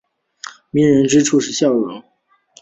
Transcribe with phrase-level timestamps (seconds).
[0.71, 2.03] 迷人之处是笑容。